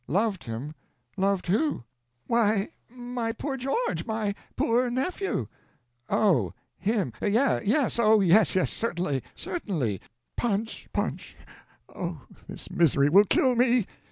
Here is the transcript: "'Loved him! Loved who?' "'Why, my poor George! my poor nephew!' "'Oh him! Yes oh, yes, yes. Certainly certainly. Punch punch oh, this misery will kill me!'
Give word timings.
"'Loved 0.07 0.45
him! 0.45 0.73
Loved 1.15 1.45
who?' 1.45 1.83
"'Why, 2.25 2.69
my 2.89 3.31
poor 3.33 3.55
George! 3.55 4.03
my 4.07 4.33
poor 4.55 4.89
nephew!' 4.89 5.47
"'Oh 6.09 6.53
him! 6.79 7.13
Yes 7.21 7.99
oh, 7.99 8.19
yes, 8.19 8.55
yes. 8.55 8.71
Certainly 8.71 9.21
certainly. 9.35 10.01
Punch 10.35 10.89
punch 10.91 11.37
oh, 11.93 12.21
this 12.49 12.71
misery 12.71 13.09
will 13.09 13.25
kill 13.25 13.53
me!' 13.55 13.85